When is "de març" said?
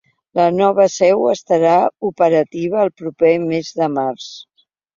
3.79-4.31